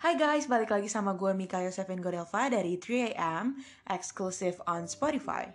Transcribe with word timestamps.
Hai 0.00 0.16
guys, 0.16 0.48
balik 0.48 0.72
lagi 0.72 0.88
sama 0.88 1.12
gue 1.12 1.28
Mika 1.36 1.60
Yosefin 1.60 2.00
Godelva 2.00 2.48
dari 2.48 2.80
3am, 2.80 3.52
exclusive 3.84 4.56
on 4.64 4.88
Spotify. 4.88 5.52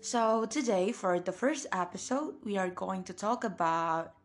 So 0.00 0.48
today, 0.48 0.88
for 0.88 1.20
the 1.20 1.36
first 1.36 1.68
episode, 1.68 2.40
we 2.48 2.56
are 2.56 2.72
going 2.72 3.04
to 3.04 3.12
talk 3.12 3.44
about 3.44 4.16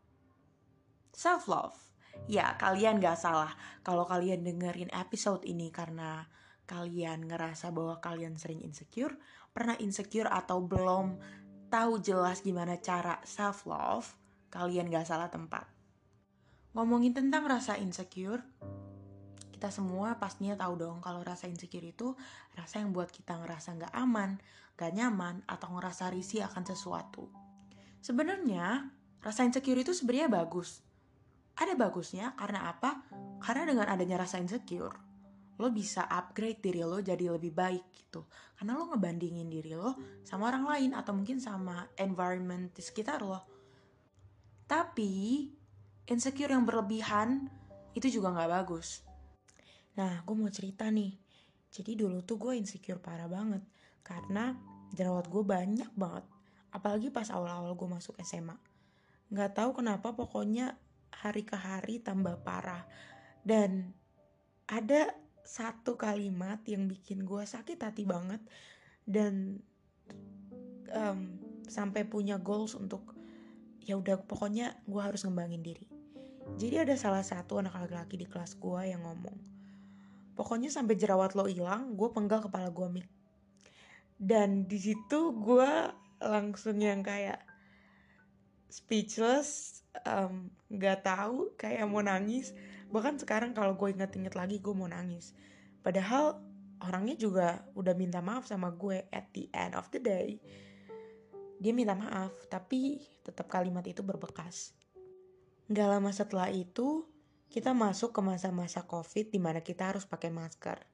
self-love. 1.12 1.76
Ya, 2.24 2.56
kalian 2.56 3.04
gak 3.04 3.20
salah 3.20 3.52
kalau 3.84 4.08
kalian 4.08 4.48
dengerin 4.48 4.88
episode 4.96 5.44
ini 5.44 5.68
karena 5.68 6.24
kalian 6.64 7.28
ngerasa 7.28 7.68
bahwa 7.68 8.00
kalian 8.00 8.40
sering 8.40 8.64
insecure, 8.64 9.12
pernah 9.52 9.76
insecure 9.76 10.32
atau 10.32 10.64
belum 10.64 11.20
tahu 11.68 12.00
jelas 12.00 12.40
gimana 12.40 12.80
cara 12.80 13.20
self-love, 13.28 14.08
kalian 14.48 14.88
gak 14.88 15.04
salah 15.04 15.28
tempat. 15.28 15.68
Ngomongin 16.72 17.12
tentang 17.12 17.44
rasa 17.44 17.76
insecure, 17.76 18.40
kita 19.58 19.74
semua 19.74 20.14
pastinya 20.22 20.54
tahu 20.54 20.78
dong 20.78 21.02
kalau 21.02 21.18
rasa 21.26 21.50
insecure 21.50 21.82
itu 21.82 22.14
rasa 22.54 22.78
yang 22.78 22.94
buat 22.94 23.10
kita 23.10 23.42
ngerasa 23.42 23.74
nggak 23.74 23.90
aman, 23.90 24.38
nggak 24.78 24.92
nyaman, 24.94 25.42
atau 25.50 25.74
ngerasa 25.74 26.14
risih 26.14 26.46
akan 26.46 26.62
sesuatu. 26.62 27.26
Sebenarnya 27.98 28.86
rasa 29.18 29.42
insecure 29.42 29.82
itu 29.82 29.90
sebenarnya 29.90 30.30
bagus. 30.30 30.78
Ada 31.58 31.74
bagusnya 31.74 32.38
karena 32.38 32.70
apa? 32.70 33.02
Karena 33.42 33.66
dengan 33.66 33.90
adanya 33.90 34.22
rasa 34.22 34.38
insecure, 34.38 34.94
lo 35.58 35.74
bisa 35.74 36.06
upgrade 36.06 36.62
diri 36.62 36.86
lo 36.86 37.02
jadi 37.02 37.26
lebih 37.26 37.50
baik 37.50 37.90
gitu. 37.98 38.30
Karena 38.54 38.78
lo 38.78 38.94
ngebandingin 38.94 39.50
diri 39.50 39.74
lo 39.74 40.22
sama 40.22 40.54
orang 40.54 40.70
lain 40.70 40.90
atau 40.94 41.18
mungkin 41.18 41.42
sama 41.42 41.82
environment 41.98 42.70
di 42.70 42.82
sekitar 42.86 43.26
lo. 43.26 43.42
Tapi 44.70 45.50
insecure 46.06 46.54
yang 46.54 46.62
berlebihan 46.62 47.50
itu 47.98 48.22
juga 48.22 48.30
nggak 48.30 48.54
bagus 48.54 49.07
Nah, 49.96 50.20
gue 50.26 50.34
mau 50.36 50.50
cerita 50.52 50.90
nih. 50.92 51.14
Jadi 51.72 51.96
dulu 51.96 52.20
tuh 52.26 52.36
gue 52.36 52.58
insecure 52.58 53.00
parah 53.00 53.30
banget. 53.30 53.64
Karena 54.04 54.52
jerawat 54.92 55.30
gue 55.30 55.42
banyak 55.44 55.92
banget. 55.96 56.24
Apalagi 56.74 57.08
pas 57.08 57.30
awal-awal 57.32 57.72
gue 57.78 57.88
masuk 57.88 58.18
SMA. 58.20 58.56
Gak 59.32 59.56
tahu 59.56 59.80
kenapa 59.80 60.12
pokoknya 60.12 60.76
hari 61.12 61.46
ke 61.48 61.56
hari 61.56 62.02
tambah 62.02 62.42
parah. 62.44 62.84
Dan 63.40 63.94
ada 64.68 65.14
satu 65.46 65.96
kalimat 65.96 66.60
yang 66.68 66.84
bikin 66.84 67.24
gue 67.24 67.42
sakit 67.46 67.80
hati 67.80 68.04
banget. 68.04 68.44
Dan 69.08 69.62
um, 70.92 71.20
sampai 71.68 72.04
punya 72.08 72.40
goals 72.40 72.76
untuk 72.76 73.16
ya 73.84 73.96
udah 73.96 74.20
pokoknya 74.20 74.76
gue 74.84 75.00
harus 75.00 75.24
ngembangin 75.24 75.64
diri. 75.64 75.88
Jadi 76.56 76.76
ada 76.80 76.94
salah 76.96 77.24
satu 77.24 77.60
anak 77.60 77.76
laki-laki 77.76 78.16
di 78.16 78.26
kelas 78.28 78.56
gue 78.56 78.82
yang 78.88 79.04
ngomong, 79.04 79.36
Pokoknya 80.38 80.70
sampai 80.70 80.94
jerawat 80.94 81.34
lo 81.34 81.50
hilang, 81.50 81.98
gue 81.98 82.08
penggal 82.14 82.46
kepala 82.46 82.70
gue 82.70 82.86
mik. 82.86 83.08
Dan 84.14 84.70
di 84.70 84.78
situ 84.78 85.34
gue 85.34 85.70
langsung 86.22 86.78
yang 86.78 87.02
kayak 87.02 87.42
speechless, 88.70 89.82
um, 90.06 90.46
gak 90.78 91.02
tahu, 91.02 91.58
kayak 91.58 91.82
mau 91.90 92.06
nangis. 92.06 92.54
Bahkan 92.86 93.18
sekarang 93.18 93.50
kalau 93.50 93.74
gue 93.74 93.90
inget-inget 93.90 94.38
lagi 94.38 94.62
gue 94.62 94.70
mau 94.70 94.86
nangis. 94.86 95.34
Padahal 95.82 96.38
orangnya 96.78 97.18
juga 97.18 97.66
udah 97.74 97.94
minta 97.98 98.22
maaf 98.22 98.46
sama 98.46 98.70
gue 98.70 99.10
at 99.10 99.26
the 99.34 99.50
end 99.50 99.74
of 99.74 99.90
the 99.90 99.98
day. 99.98 100.38
Dia 101.58 101.74
minta 101.74 101.98
maaf, 101.98 102.30
tapi 102.46 103.02
tetap 103.26 103.50
kalimat 103.50 103.82
itu 103.90 104.06
berbekas. 104.06 104.70
Gak 105.66 105.88
lama 105.90 106.14
setelah 106.14 106.46
itu, 106.54 107.02
kita 107.48 107.72
masuk 107.72 108.12
ke 108.12 108.20
masa-masa 108.20 108.84
COVID 108.84 109.32
di 109.32 109.40
mana 109.40 109.64
kita 109.64 109.92
harus 109.92 110.04
pakai 110.04 110.28
masker. 110.28 110.84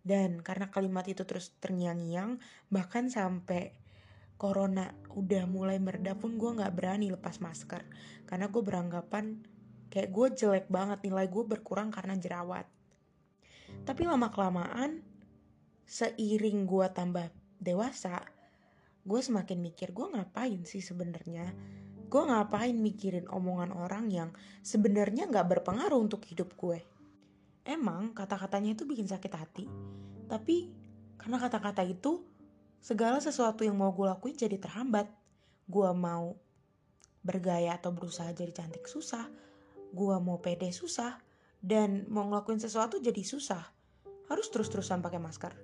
Dan 0.00 0.40
karena 0.40 0.72
kalimat 0.72 1.04
itu 1.04 1.28
terus 1.28 1.52
terngiang-ngiang, 1.60 2.40
bahkan 2.72 3.12
sampai 3.12 3.76
corona 4.40 4.96
udah 5.12 5.44
mulai 5.44 5.76
meredah 5.76 6.16
pun 6.16 6.40
gue 6.40 6.56
gak 6.56 6.72
berani 6.72 7.12
lepas 7.12 7.36
masker. 7.44 7.84
Karena 8.24 8.48
gue 8.48 8.62
beranggapan 8.64 9.44
kayak 9.92 10.08
gue 10.08 10.26
jelek 10.40 10.66
banget, 10.72 11.04
nilai 11.04 11.28
gue 11.28 11.44
berkurang 11.44 11.92
karena 11.92 12.16
jerawat. 12.16 12.64
Tapi 13.84 14.02
lama-kelamaan, 14.08 15.04
seiring 15.84 16.64
gue 16.64 16.86
tambah 16.96 17.28
dewasa, 17.60 18.24
gue 19.04 19.20
semakin 19.20 19.58
mikir 19.60 19.92
gue 19.92 20.06
ngapain 20.16 20.64
sih 20.64 20.80
sebenarnya 20.80 21.52
gue 22.10 22.22
ngapain 22.26 22.74
mikirin 22.74 23.30
omongan 23.30 23.70
orang 23.70 24.10
yang 24.10 24.30
sebenarnya 24.66 25.30
nggak 25.30 25.46
berpengaruh 25.46 25.94
untuk 25.94 26.26
hidup 26.26 26.58
gue. 26.58 26.82
Emang 27.62 28.10
kata-katanya 28.10 28.74
itu 28.74 28.82
bikin 28.82 29.06
sakit 29.06 29.30
hati, 29.30 29.64
tapi 30.26 30.74
karena 31.14 31.38
kata-kata 31.38 31.86
itu 31.86 32.26
segala 32.82 33.22
sesuatu 33.22 33.62
yang 33.62 33.78
mau 33.78 33.94
gue 33.94 34.10
lakuin 34.10 34.34
jadi 34.34 34.58
terhambat. 34.58 35.06
Gue 35.70 35.86
mau 35.94 36.34
bergaya 37.22 37.78
atau 37.78 37.94
berusaha 37.94 38.26
jadi 38.34 38.50
cantik 38.50 38.90
susah, 38.90 39.30
gue 39.94 40.16
mau 40.18 40.42
pede 40.42 40.74
susah, 40.74 41.22
dan 41.62 42.10
mau 42.10 42.26
ngelakuin 42.26 42.58
sesuatu 42.58 42.98
jadi 42.98 43.22
susah. 43.22 43.70
Harus 44.26 44.50
terus-terusan 44.50 44.98
pakai 44.98 45.22
masker. 45.22 45.54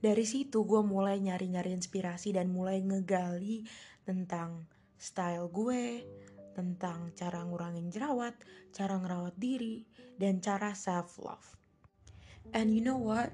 Dari 0.00 0.24
situ 0.24 0.64
gue 0.64 0.80
mulai 0.80 1.20
nyari-nyari 1.20 1.76
inspirasi 1.76 2.32
dan 2.32 2.48
mulai 2.48 2.80
ngegali 2.80 3.68
tentang 4.04 4.64
style 5.04 5.52
gue, 5.52 6.00
tentang 6.56 7.12
cara 7.12 7.44
ngurangin 7.44 7.92
jerawat, 7.92 8.32
cara 8.72 8.96
ngerawat 8.96 9.36
diri, 9.36 9.84
dan 10.16 10.40
cara 10.40 10.72
self-love. 10.72 11.44
And 12.56 12.72
you 12.72 12.80
know 12.80 12.96
what? 12.96 13.28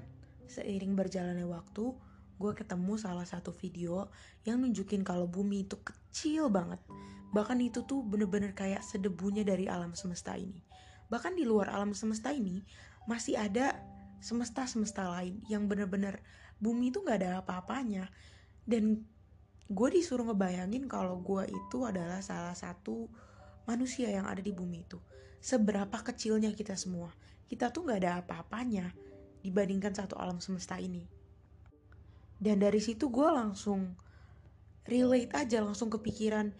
Seiring 0.51 0.99
berjalannya 0.99 1.47
waktu, 1.47 1.95
gue 2.35 2.51
ketemu 2.57 2.99
salah 2.99 3.23
satu 3.23 3.55
video 3.55 4.11
yang 4.43 4.59
nunjukin 4.59 5.07
kalau 5.07 5.31
bumi 5.31 5.63
itu 5.63 5.79
kecil 5.79 6.51
banget. 6.51 6.83
Bahkan 7.31 7.63
itu 7.63 7.87
tuh 7.87 8.03
bener-bener 8.03 8.51
kayak 8.51 8.83
sedebunya 8.83 9.47
dari 9.47 9.71
alam 9.71 9.95
semesta 9.95 10.35
ini. 10.35 10.59
Bahkan 11.07 11.39
di 11.39 11.47
luar 11.47 11.71
alam 11.71 11.95
semesta 11.95 12.35
ini, 12.35 12.59
masih 13.07 13.39
ada 13.39 13.79
semesta-semesta 14.19 15.07
lain 15.07 15.39
yang 15.47 15.71
bener-bener 15.71 16.19
bumi 16.59 16.91
itu 16.91 16.99
gak 17.07 17.23
ada 17.23 17.39
apa-apanya. 17.39 18.11
Dan 18.67 19.07
gue 19.71 19.89
disuruh 19.95 20.27
ngebayangin 20.27 20.91
kalau 20.91 21.23
gue 21.23 21.47
itu 21.47 21.87
adalah 21.87 22.19
salah 22.19 22.51
satu 22.51 23.07
manusia 23.63 24.11
yang 24.11 24.27
ada 24.27 24.43
di 24.43 24.51
bumi 24.51 24.83
itu. 24.83 24.99
Seberapa 25.39 25.95
kecilnya 26.03 26.51
kita 26.51 26.75
semua. 26.75 27.09
Kita 27.47 27.71
tuh 27.71 27.87
gak 27.87 27.99
ada 28.03 28.19
apa-apanya 28.19 28.91
dibandingkan 29.39 29.95
satu 29.95 30.19
alam 30.19 30.43
semesta 30.43 30.75
ini. 30.75 31.07
Dan 32.35 32.59
dari 32.59 32.83
situ 32.83 33.07
gue 33.07 33.29
langsung 33.31 33.95
relate 34.85 35.31
aja, 35.37 35.63
langsung 35.63 35.87
kepikiran, 35.87 36.51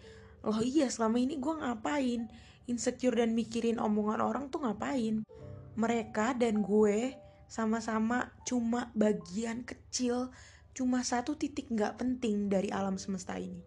loh 0.42 0.60
iya 0.62 0.88
selama 0.88 1.20
ini 1.20 1.36
gue 1.36 1.54
ngapain? 1.58 2.30
Insecure 2.70 3.18
dan 3.18 3.34
mikirin 3.34 3.82
omongan 3.82 4.22
orang 4.22 4.44
tuh 4.48 4.62
ngapain? 4.62 5.26
Mereka 5.74 6.38
dan 6.38 6.62
gue 6.62 7.18
sama-sama 7.50 8.32
cuma 8.48 8.88
bagian 8.96 9.66
kecil 9.66 10.32
cuma 10.72 11.04
satu 11.04 11.36
titik 11.36 11.68
nggak 11.68 12.00
penting 12.00 12.48
dari 12.48 12.72
alam 12.72 12.96
semesta 12.96 13.36
ini. 13.36 13.60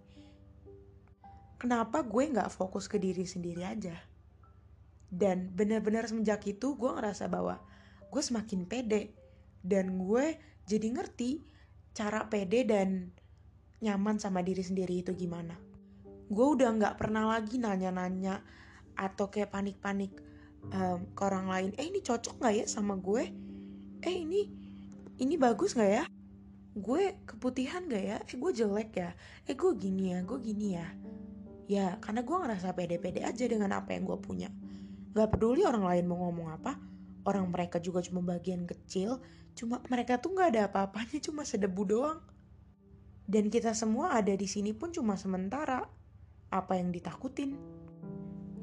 Kenapa 1.61 2.03
gue 2.03 2.23
nggak 2.29 2.51
fokus 2.51 2.89
ke 2.89 2.97
diri 2.97 3.23
sendiri 3.23 3.61
aja? 3.65 3.95
Dan 5.07 5.53
benar-benar 5.53 6.09
semenjak 6.09 6.43
itu 6.49 6.75
gue 6.75 6.91
ngerasa 6.91 7.29
bahwa 7.29 7.61
gue 8.09 8.21
semakin 8.21 8.67
pede 8.67 9.15
dan 9.61 9.95
gue 10.01 10.35
jadi 10.65 10.87
ngerti 10.91 11.45
cara 11.95 12.27
pede 12.27 12.67
dan 12.67 13.13
nyaman 13.79 14.17
sama 14.17 14.41
diri 14.41 14.65
sendiri 14.65 15.05
itu 15.05 15.13
gimana. 15.13 15.55
Gue 16.27 16.57
udah 16.57 16.73
nggak 16.73 16.97
pernah 16.97 17.37
lagi 17.37 17.61
nanya-nanya 17.61 18.41
atau 18.97 19.29
kayak 19.29 19.53
panik-panik 19.53 20.11
um, 20.73 21.05
ke 21.13 21.21
orang 21.21 21.47
lain. 21.47 21.71
Eh 21.77 21.87
ini 21.87 22.01
cocok 22.01 22.41
nggak 22.41 22.55
ya 22.61 22.65
sama 22.65 22.97
gue? 22.97 23.29
Eh 24.01 24.15
ini 24.25 24.49
ini 25.21 25.35
bagus 25.37 25.77
nggak 25.77 25.91
ya? 25.91 26.03
Gue 26.75 27.15
keputihan 27.23 27.87
gak 27.87 28.03
ya? 28.03 28.17
Eh 28.27 28.35
gue 28.35 28.51
jelek 28.51 28.91
ya? 28.99 29.15
Eh 29.47 29.55
gue 29.55 29.71
gini 29.79 30.11
ya? 30.11 30.19
Gue 30.27 30.39
gini 30.43 30.75
ya? 30.75 30.87
Ya 31.71 31.95
karena 32.03 32.21
gue 32.27 32.35
ngerasa 32.35 32.75
pede-pede 32.75 33.23
aja 33.23 33.47
dengan 33.47 33.71
apa 33.71 33.95
yang 33.95 34.03
gue 34.03 34.19
punya. 34.19 34.51
Gak 35.15 35.31
peduli 35.31 35.63
orang 35.63 35.87
lain 35.87 36.05
mau 36.11 36.27
ngomong 36.27 36.51
apa. 36.51 36.75
Orang 37.25 37.49
mereka 37.49 37.79
juga 37.79 38.03
cuma 38.03 38.19
bagian 38.19 38.67
kecil. 38.67 39.23
Cuma 39.55 39.79
mereka 39.87 40.19
tuh 40.19 40.35
gak 40.35 40.51
ada 40.51 40.67
apa-apanya 40.67 41.23
cuma 41.23 41.47
sedebu 41.47 41.83
doang. 41.87 42.19
Dan 43.25 43.47
kita 43.49 43.71
semua 43.71 44.13
ada 44.13 44.35
di 44.35 44.45
sini 44.45 44.75
pun 44.75 44.91
cuma 44.91 45.15
sementara. 45.15 45.87
Apa 46.51 46.77
yang 46.77 46.93
ditakutin? 46.93 47.57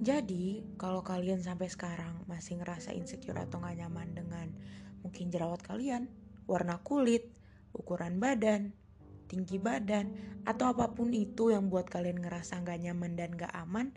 Jadi, 0.02 0.66
kalau 0.74 1.02
kalian 1.02 1.38
sampai 1.42 1.70
sekarang 1.70 2.26
masih 2.26 2.58
ngerasa 2.58 2.90
insecure 2.94 3.38
atau 3.38 3.58
gak 3.62 3.78
nyaman 3.78 4.14
dengan 4.14 4.46
mungkin 5.02 5.30
jerawat 5.30 5.62
kalian, 5.62 6.10
warna 6.46 6.78
kulit, 6.82 7.30
ukuran 7.72 8.20
badan, 8.20 8.72
tinggi 9.28 9.56
badan, 9.56 10.12
atau 10.44 10.72
apa 10.72 10.92
pun 10.92 11.08
itu 11.12 11.52
yang 11.52 11.72
buat 11.72 11.88
kalian 11.88 12.20
ngerasa 12.20 12.60
gak 12.60 12.80
nyaman 12.84 13.16
dan 13.16 13.32
gak 13.32 13.52
aman, 13.56 13.96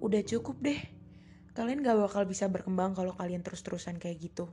udah 0.00 0.22
cukup 0.22 0.60
deh. 0.60 0.80
kalian 1.56 1.80
gak 1.80 1.96
bakal 1.96 2.28
bisa 2.28 2.52
berkembang 2.52 2.92
kalau 2.92 3.16
kalian 3.16 3.40
terus-terusan 3.40 3.96
kayak 3.96 4.20
gitu. 4.28 4.52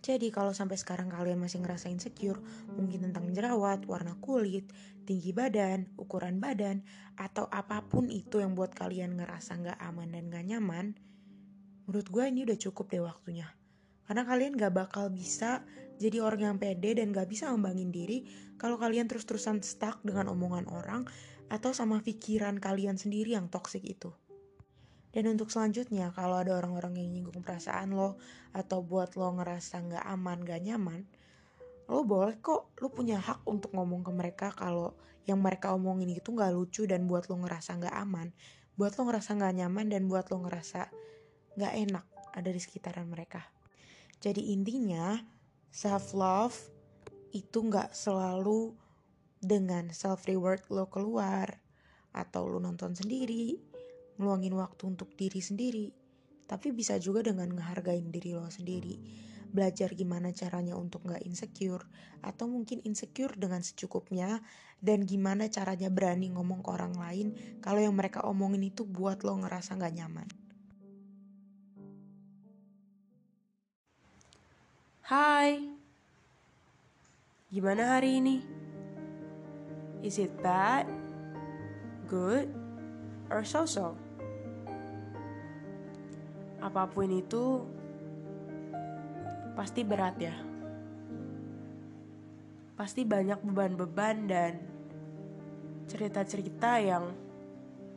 Jadi 0.00 0.32
kalau 0.32 0.56
sampai 0.56 0.80
sekarang 0.80 1.12
kalian 1.12 1.36
masih 1.36 1.60
ngerasa 1.60 1.92
insecure, 1.92 2.40
mungkin 2.72 3.08
tentang 3.08 3.32
jerawat, 3.36 3.84
warna 3.84 4.16
kulit, 4.20 4.68
tinggi 5.04 5.32
badan, 5.32 5.92
ukuran 6.00 6.40
badan, 6.40 6.84
atau 7.20 7.48
apa 7.52 7.84
pun 7.84 8.08
itu 8.08 8.40
yang 8.40 8.56
buat 8.56 8.72
kalian 8.72 9.16
ngerasa 9.16 9.60
gak 9.60 9.78
aman 9.80 10.12
dan 10.12 10.32
gak 10.32 10.44
nyaman, 10.44 10.96
menurut 11.84 12.08
gue 12.08 12.24
ini 12.32 12.48
udah 12.48 12.58
cukup 12.60 12.88
deh 12.88 13.04
waktunya. 13.04 13.48
Karena 14.08 14.24
kalian 14.24 14.56
gak 14.56 14.72
bakal 14.72 15.12
bisa 15.12 15.68
jadi 16.00 16.24
orang 16.24 16.40
yang 16.40 16.56
pede 16.56 16.96
dan 16.96 17.12
gak 17.12 17.28
bisa 17.28 17.52
ngembangin 17.52 17.92
diri 17.92 18.24
kalau 18.56 18.80
kalian 18.80 19.04
terus-terusan 19.04 19.60
stuck 19.60 20.00
dengan 20.00 20.32
omongan 20.32 20.64
orang 20.72 21.04
atau 21.52 21.76
sama 21.76 22.00
pikiran 22.00 22.56
kalian 22.56 22.96
sendiri 22.96 23.36
yang 23.36 23.52
toxic 23.52 23.84
itu. 23.84 24.08
Dan 25.10 25.26
untuk 25.26 25.50
selanjutnya, 25.50 26.14
kalau 26.14 26.38
ada 26.38 26.54
orang-orang 26.54 26.94
yang 27.02 27.10
nyinggung 27.10 27.42
perasaan 27.42 27.92
lo 27.92 28.16
atau 28.54 28.80
buat 28.80 29.18
lo 29.18 29.34
ngerasa 29.36 29.82
nggak 29.82 30.04
aman, 30.06 30.38
nggak 30.46 30.60
nyaman, 30.62 31.00
lo 31.90 32.06
boleh 32.06 32.38
kok, 32.38 32.78
lo 32.78 32.88
punya 32.94 33.18
hak 33.18 33.42
untuk 33.42 33.74
ngomong 33.74 34.06
ke 34.06 34.12
mereka 34.14 34.48
kalau 34.54 34.94
yang 35.26 35.42
mereka 35.42 35.74
omongin 35.74 36.14
itu 36.14 36.30
nggak 36.30 36.54
lucu 36.54 36.86
dan 36.86 37.10
buat 37.10 37.26
lo 37.26 37.42
ngerasa 37.42 37.82
nggak 37.82 37.96
aman, 38.06 38.30
buat 38.78 38.94
lo 38.94 39.10
ngerasa 39.10 39.34
nggak 39.34 39.54
nyaman 39.58 39.86
dan 39.90 40.06
buat 40.06 40.30
lo 40.30 40.46
ngerasa 40.46 40.88
nggak 41.58 41.74
enak 41.90 42.06
ada 42.30 42.50
di 42.54 42.60
sekitaran 42.62 43.10
mereka. 43.10 43.42
Jadi 44.22 44.54
intinya 44.54 45.18
self 45.70 46.12
love 46.14 46.54
itu 47.30 47.62
nggak 47.62 47.94
selalu 47.94 48.74
dengan 49.40 49.94
self 49.94 50.26
reward 50.26 50.66
lo 50.68 50.90
keluar. 50.90 51.58
Atau 52.10 52.50
lo 52.50 52.58
nonton 52.58 52.92
sendiri 52.98 53.70
ngeluangin 54.20 54.52
waktu 54.52 54.84
untuk 54.84 55.16
diri 55.16 55.40
sendiri, 55.40 55.88
tapi 56.44 56.76
bisa 56.76 57.00
juga 57.00 57.24
dengan 57.24 57.48
ngehargain 57.56 58.12
diri 58.12 58.36
lo 58.36 58.44
sendiri. 58.52 59.00
Belajar 59.50 59.96
gimana 59.96 60.30
caranya 60.30 60.76
untuk 60.76 61.08
gak 61.08 61.24
insecure, 61.24 61.82
atau 62.20 62.46
mungkin 62.46 62.84
insecure 62.84 63.32
dengan 63.34 63.64
secukupnya, 63.64 64.44
dan 64.78 65.08
gimana 65.08 65.48
caranya 65.48 65.88
berani 65.88 66.30
ngomong 66.30 66.60
ke 66.62 66.70
orang 66.70 66.94
lain. 66.94 67.28
Kalau 67.64 67.80
yang 67.80 67.96
mereka 67.96 68.22
omongin 68.28 68.62
itu 68.62 68.84
buat 68.86 69.24
lo 69.24 69.40
ngerasa 69.40 69.74
gak 69.80 69.94
nyaman. 69.96 70.28
Hai, 75.10 75.66
gimana 77.50 77.98
hari 77.98 78.22
ini? 78.22 78.46
Is 80.06 80.22
it 80.22 80.30
bad, 80.38 80.86
good, 82.06 82.46
or 83.26 83.42
so-so? 83.42 83.98
apa 86.62 86.86
pun 86.86 87.10
itu 87.10 87.66
pasti 89.58 89.82
berat 89.82 90.14
ya. 90.22 90.36
Pasti 92.78 93.02
banyak 93.02 93.42
beban-beban 93.42 94.30
dan 94.30 94.62
cerita-cerita 95.90 96.78
yang 96.78 97.10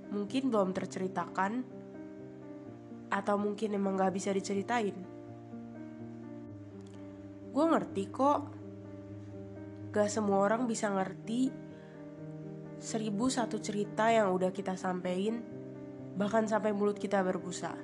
mungkin 0.09 0.49
belum 0.49 0.73
terceritakan 0.73 1.61
atau 3.13 3.37
mungkin 3.37 3.77
emang 3.77 4.01
gak 4.01 4.17
bisa 4.17 4.33
diceritain. 4.33 5.13
Gue 7.53 7.65
ngerti 7.69 8.09
kok, 8.09 8.49
gak 9.93 10.09
semua 10.09 10.41
orang 10.41 10.65
bisa 10.65 10.89
ngerti 10.89 11.53
seribu 12.81 13.29
satu 13.29 13.61
cerita 13.61 14.09
yang 14.09 14.33
udah 14.33 14.49
kita 14.49 14.73
sampein, 14.73 15.45
bahkan 16.17 16.49
sampai 16.49 16.73
mulut 16.73 16.97
kita 16.97 17.21
berbusa. 17.21 17.77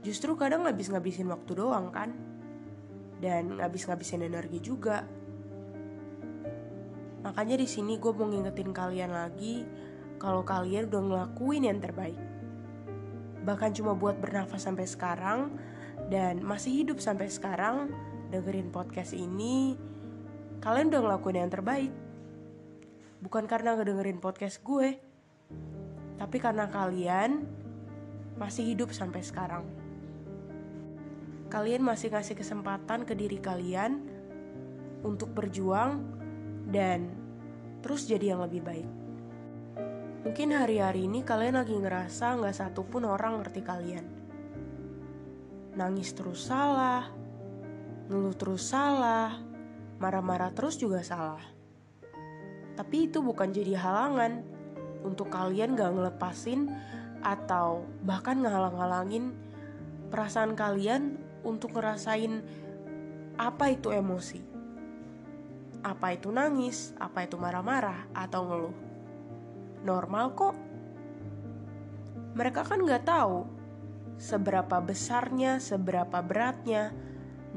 Justru 0.00 0.32
kadang 0.40 0.64
ngabis-ngabisin 0.64 1.28
waktu 1.28 1.52
doang 1.60 1.92
kan? 1.92 2.16
Dan 3.20 3.60
ngabis-ngabisin 3.60 4.24
energi 4.24 4.64
juga. 4.64 5.04
Makanya 7.20 7.60
di 7.60 7.68
sini 7.68 8.00
gue 8.00 8.16
mau 8.16 8.32
ngingetin 8.32 8.72
kalian 8.72 9.12
lagi 9.12 9.68
kalau 10.16 10.40
kalian 10.40 10.88
udah 10.88 11.02
ngelakuin 11.04 11.68
yang 11.68 11.84
terbaik. 11.84 12.16
Bahkan 13.44 13.76
cuma 13.76 13.92
buat 13.92 14.16
bernafas 14.16 14.64
sampai 14.64 14.88
sekarang 14.88 15.52
dan 16.08 16.40
masih 16.40 16.80
hidup 16.80 17.02
sampai 17.02 17.28
sekarang 17.28 17.92
dengerin 18.28 18.68
podcast 18.68 19.16
ini 19.16 19.76
kalian 20.60 20.92
udah 20.92 21.02
ngelakuin 21.04 21.40
yang 21.40 21.52
terbaik 21.52 21.92
bukan 23.24 23.44
karena 23.48 23.74
ngedengerin 23.74 24.20
podcast 24.20 24.60
gue 24.62 25.00
tapi 26.18 26.36
karena 26.38 26.68
kalian 26.68 27.46
masih 28.38 28.74
hidup 28.74 28.92
sampai 28.92 29.22
sekarang 29.24 29.64
kalian 31.48 31.80
masih 31.80 32.12
kasih 32.12 32.36
kesempatan 32.36 33.08
ke 33.08 33.16
diri 33.16 33.40
kalian 33.40 34.04
untuk 35.02 35.32
berjuang 35.32 36.04
dan 36.68 37.08
terus 37.80 38.04
jadi 38.04 38.36
yang 38.36 38.44
lebih 38.44 38.62
baik. 38.64 38.88
Mungkin 40.28 40.52
hari-hari 40.52 41.08
ini 41.08 41.24
kalian 41.24 41.56
lagi 41.56 41.72
ngerasa 41.72 42.36
nggak 42.36 42.56
satu 42.56 42.84
pun 42.84 43.08
orang 43.08 43.40
ngerti 43.40 43.60
kalian. 43.64 44.06
Nangis 45.78 46.12
terus 46.12 46.44
salah, 46.50 47.06
ngeluh 48.08 48.32
terus 48.32 48.72
salah, 48.72 49.36
marah-marah 50.00 50.50
terus 50.56 50.80
juga 50.80 51.04
salah. 51.04 51.44
Tapi 52.72 53.12
itu 53.12 53.20
bukan 53.20 53.52
jadi 53.52 53.76
halangan 53.76 54.40
untuk 55.04 55.28
kalian 55.28 55.76
gak 55.76 55.92
ngelepasin 55.92 56.72
atau 57.20 57.84
bahkan 58.06 58.40
ngehalang-halangin 58.40 59.36
perasaan 60.08 60.56
kalian 60.56 61.20
untuk 61.44 61.76
ngerasain 61.76 62.40
apa 63.36 63.76
itu 63.76 63.92
emosi. 63.92 64.40
Apa 65.84 66.16
itu 66.16 66.34
nangis, 66.34 66.96
apa 66.98 67.28
itu 67.28 67.38
marah-marah, 67.38 68.10
atau 68.10 68.40
ngeluh. 68.42 68.76
Normal 69.86 70.34
kok. 70.34 70.56
Mereka 72.34 72.66
kan 72.66 72.82
gak 72.82 73.06
tahu 73.06 73.46
seberapa 74.18 74.82
besarnya, 74.82 75.62
seberapa 75.62 76.18
beratnya, 76.18 76.90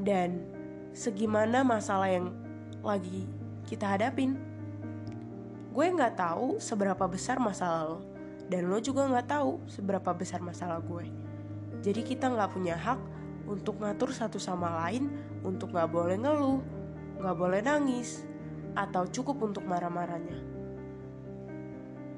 dan 0.00 0.40
segimana 0.92 1.64
masalah 1.64 2.08
yang 2.08 2.32
lagi 2.80 3.28
kita 3.68 3.88
hadapin. 3.88 4.36
Gue 5.72 5.88
gak 5.96 6.20
tahu 6.20 6.60
seberapa 6.60 7.08
besar 7.08 7.40
masalah 7.40 7.96
lo, 7.96 8.00
dan 8.52 8.68
lo 8.68 8.76
juga 8.80 9.08
gak 9.08 9.28
tahu 9.32 9.64
seberapa 9.68 10.12
besar 10.12 10.44
masalah 10.44 10.84
gue. 10.84 11.08
Jadi 11.80 12.04
kita 12.04 12.28
gak 12.28 12.52
punya 12.52 12.76
hak 12.76 13.00
untuk 13.48 13.80
ngatur 13.80 14.12
satu 14.12 14.36
sama 14.36 14.68
lain 14.84 15.08
untuk 15.40 15.72
gak 15.72 15.88
boleh 15.88 16.20
ngeluh, 16.20 16.60
gak 17.24 17.36
boleh 17.40 17.64
nangis, 17.64 18.28
atau 18.76 19.08
cukup 19.08 19.40
untuk 19.40 19.64
marah-marahnya. 19.64 20.38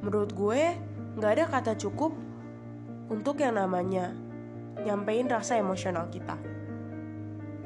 Menurut 0.03 0.35
gue, 0.35 0.75
gak 1.23 1.33
ada 1.39 1.45
kata 1.47 1.73
cukup 1.79 2.11
untuk 3.07 3.39
yang 3.39 3.55
namanya 3.55 4.11
nyampein 4.83 5.31
rasa 5.31 5.57
emosional 5.63 6.11
kita. 6.11 6.35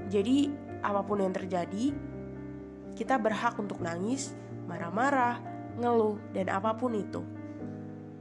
Jadi, 0.09 0.49
apa 0.81 1.05
pun 1.05 1.21
yang 1.21 1.33
terjadi, 1.37 1.93
kita 2.97 3.21
berhak 3.21 3.55
untuk 3.61 3.79
nangis, 3.79 4.35
marah-marah, 4.67 5.38
ngeluh, 5.79 6.19
dan 6.35 6.50
apa 6.50 6.75
pun 6.75 6.97
itu. 6.97 7.23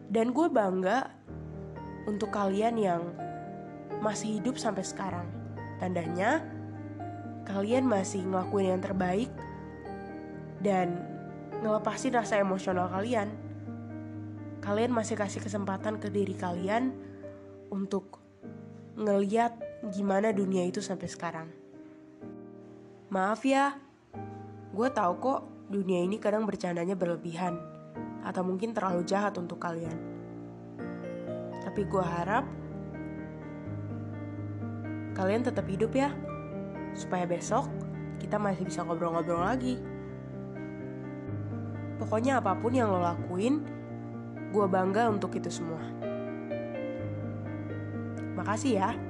Dan 0.08 0.32
gue 0.32 0.48
bangga 0.48 1.12
untuk 2.08 2.32
kalian 2.32 2.75
yang 2.79 3.01
masih 4.00 4.39
hidup 4.39 4.56
sampai 4.56 4.86
sekarang. 4.86 5.27
Tandanya 5.82 6.46
kalian 7.50 7.88
masih 7.88 8.24
ngelakuin 8.24 8.77
yang 8.77 8.82
terbaik 8.82 9.32
dan 10.62 11.01
ngelepasin 11.62 12.15
rasa 12.15 12.39
emosional 12.39 12.88
kalian. 12.88 13.34
Kalian 14.62 14.91
masih 14.91 15.15
kasih 15.15 15.41
kesempatan 15.41 16.01
ke 16.01 16.12
diri 16.12 16.34
kalian 16.36 16.91
untuk 17.72 18.20
ngeliat 18.98 19.53
gimana 19.94 20.34
dunia 20.34 20.65
itu 20.65 20.82
sampai 20.82 21.08
sekarang. 21.08 21.66
Maaf 23.07 23.47
ya, 23.47 23.71
gue 24.75 24.87
tahu 24.91 25.13
kok 25.23 25.39
dunia 25.71 26.03
ini 26.03 26.19
kadang 26.19 26.43
bercandanya 26.43 26.91
berlebihan 26.91 27.55
atau 28.19 28.43
mungkin 28.43 28.75
terlalu 28.75 29.07
jahat 29.07 29.31
untuk 29.39 29.63
kalian. 29.63 29.95
Tapi 31.63 31.87
gue 31.87 32.03
harap 32.03 32.43
kalian 35.15 35.47
tetap 35.47 35.63
hidup 35.71 35.95
ya. 35.95 36.11
Supaya 36.99 37.23
besok 37.23 37.71
kita 38.19 38.35
masih 38.35 38.67
bisa 38.67 38.83
ngobrol-ngobrol 38.83 39.39
lagi. 39.39 39.79
Pokoknya 42.03 42.43
apa 42.43 42.59
pun 42.59 42.75
yang 42.75 42.91
lo 42.91 42.99
lakuin, 42.99 43.63
gue 44.51 44.65
bangga 44.67 45.07
untuk 45.07 45.31
itu 45.31 45.47
semua. 45.47 45.79
Makasih 48.35 48.83
ya. 48.83 49.06